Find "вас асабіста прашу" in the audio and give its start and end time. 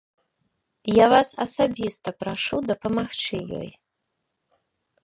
1.13-2.55